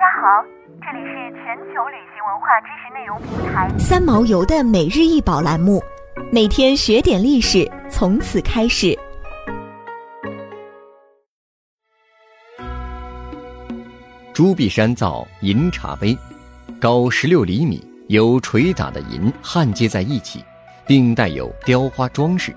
[0.00, 0.42] 家好，
[0.80, 5.78] 这里是全球旅行文化知识内容平台三毛游的每日一宝栏目，
[6.32, 8.98] 每天学点历史，从此开始。
[14.32, 16.16] 朱碧山造银茶杯，
[16.80, 20.42] 高十六厘米，由捶打的银焊接在一起，
[20.86, 22.56] 并带有雕花装饰。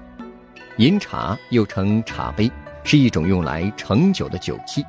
[0.78, 2.50] 银茶又称茶杯，
[2.86, 4.82] 是一种用来盛酒的酒器。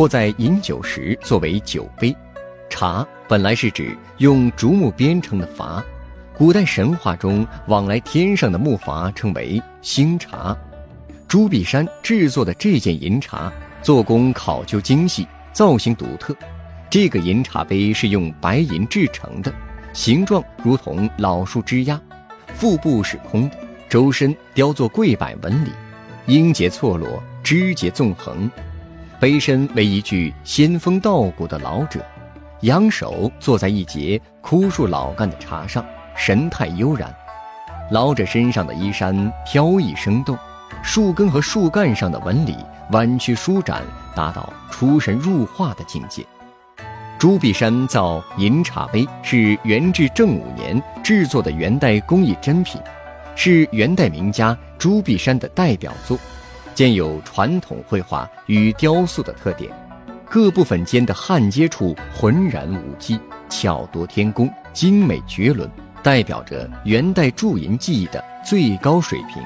[0.00, 2.16] 或在饮酒时作为酒杯，
[2.70, 5.82] 茶本来是指用竹木编成的筏，
[6.32, 10.56] 古代神话中往来天上的木筏称为星茶。
[11.28, 16.34] 朱碧山制作的这件银茶，做工考究精细，造型独特。
[16.88, 19.52] 这个银茶杯是用白银制成的，
[19.92, 22.00] 形状如同老树枝桠，
[22.54, 23.56] 腹部是空的，
[23.86, 25.70] 周身雕作桂柏纹理，
[26.24, 28.50] 音节错落，枝节纵横。
[29.20, 32.02] 杯身为一具仙风道骨的老者，
[32.62, 35.84] 仰首坐在一节枯树老干的茶上，
[36.16, 37.14] 神态悠然。
[37.90, 40.38] 老者身上的衣衫飘逸生动，
[40.82, 42.56] 树根和树干上的纹理
[42.92, 43.82] 弯曲舒展，
[44.16, 46.24] 达到出神入化的境界。
[47.18, 52.80] 朱碧山造银茶杯是元至正五年制作的元代工艺珍品，
[53.36, 56.18] 是元代名家朱碧山的代表作。
[56.80, 59.70] 兼有传统绘画与雕塑的特点，
[60.30, 65.70] 各部分间的焊接处浑然无迹，巧夺天工，精美绝伦，
[66.02, 69.42] 代表着元代铸银技艺的最高水平。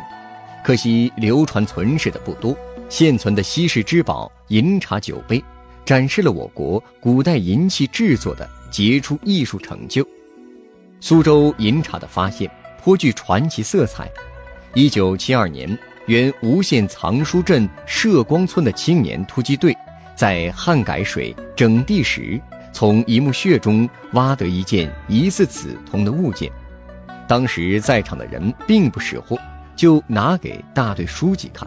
[0.62, 2.56] 可惜流传存世的不多，
[2.88, 5.42] 现存的稀世之宝银茶酒杯，
[5.84, 10.06] 展示了我国古代银器制作的杰出艺术成就。
[11.00, 12.48] 苏州银茶的发现
[12.80, 14.08] 颇具传奇色彩。
[14.72, 15.76] 一九七二年。
[16.06, 19.74] 原吴县藏书镇社光村的青年突击队，
[20.14, 22.38] 在汉改水整地时，
[22.72, 26.52] 从一墓穴中挖得一件疑似紫铜的物件。
[27.26, 29.38] 当时在场的人并不识货，
[29.74, 31.66] 就拿给大队书记看。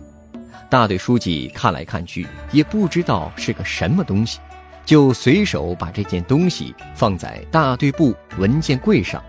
[0.69, 4.40] 大队书记看来看去，也不知道是个什么东西，
[4.86, 9.24] 就随手把这件东西放在大队部文件柜上。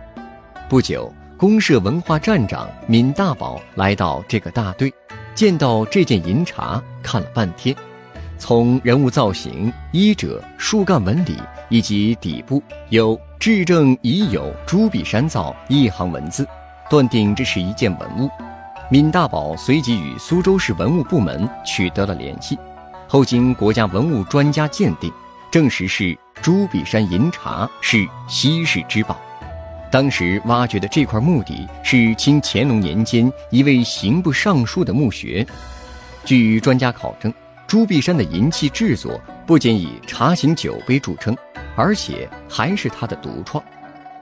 [0.69, 1.11] 不久。
[1.39, 4.93] 公社文化站长闵大宝来到这个大队，
[5.37, 7.73] 见到这件银茶，看了半天，
[8.39, 11.37] 从人物造型、衣褶、树干纹理
[11.69, 16.45] 以及底部有“至正已有朱笔山造”一行文字，
[16.91, 18.29] 断定这是一件文物。
[18.91, 22.59] 闵大宝随即与苏州市文物部门取得了联系，
[23.07, 25.09] 后经国家文物专家鉴定，
[25.53, 29.17] 证实是朱笔山银茶是稀世之宝。
[29.91, 35.47] 当时挖掘的这块墓地是清乾隆年间一位刑部尚书的墓穴。
[36.25, 37.33] 据专家考证，
[37.67, 41.35] 朱碧山的银器制作不仅以茶形酒杯著称，
[41.75, 43.63] 而且还是他的独创。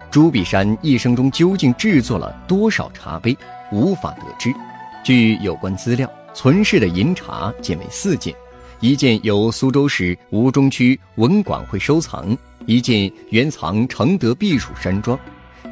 [0.09, 3.37] 朱碧山一生中究竟制作了多少茶杯，
[3.73, 4.55] 无法得知。
[5.03, 8.33] 据有关资料，存世的银茶仅为四件，
[8.79, 15.19] 一件由苏州市吴中区文管会收藏，一件原藏承德避暑山庄。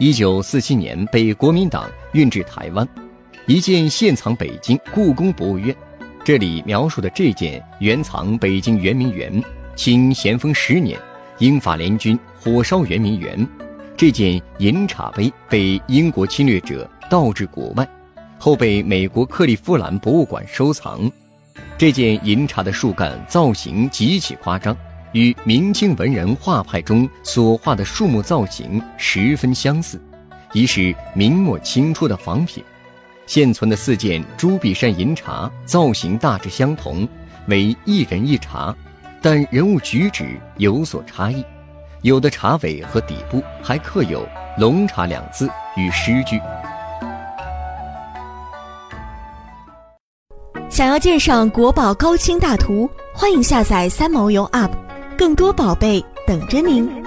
[0.01, 2.87] 一九四七年被国民党运至台湾，
[3.47, 5.75] 一件现藏北京故宫博物院。
[6.25, 9.43] 这里描述的这件原藏北京圆明园，
[9.77, 10.99] 清咸丰十年，
[11.39, 13.47] 英法联军火烧圆明园。
[13.97, 17.89] 这件银茶杯被英国侵略者盗至国外，
[18.37, 21.09] 后被美国克利夫兰博物馆收藏。
[21.79, 24.77] 这件银茶的树干造型极其夸张。
[25.15, 30.01] 与明清文人画派中所画的树木造型十分相似，
[30.53, 32.63] 已是明末清初的仿品。
[33.25, 37.09] 现存的四件朱笔山银茶造型大致相同，
[37.47, 38.75] 为一人一茶，
[39.23, 41.45] 但人物举止有所差异。
[42.03, 44.27] 有的茶尾和底部还刻有
[44.59, 46.41] “龙茶”两字与诗句。
[50.69, 54.84] 想要鉴赏国宝高清大图，欢迎下载三毛游 App。
[55.17, 57.04] 更多宝贝等着您。